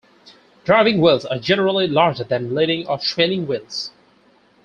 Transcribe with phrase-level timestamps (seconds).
[0.65, 3.91] Driving wheels are generally larger than leading or trailing wheels.